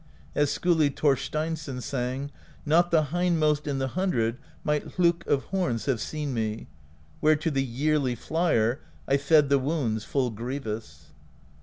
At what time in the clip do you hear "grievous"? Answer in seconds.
10.31-11.11